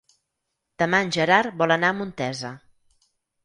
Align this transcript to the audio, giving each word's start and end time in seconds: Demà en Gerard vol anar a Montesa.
Demà 0.83 1.03
en 1.05 1.11
Gerard 1.19 1.61
vol 1.65 1.77
anar 1.77 1.95
a 1.95 1.97
Montesa. 2.01 2.55